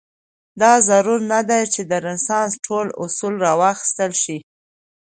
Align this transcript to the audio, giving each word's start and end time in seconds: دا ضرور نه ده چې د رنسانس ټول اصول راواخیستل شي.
دا 0.61 0.73
ضرور 0.87 1.19
نه 1.31 1.39
ده 1.49 1.59
چې 1.73 1.81
د 1.89 1.91
رنسانس 2.05 2.53
ټول 2.65 2.87
اصول 3.03 3.33
راواخیستل 3.45 4.11
شي. 4.23 4.37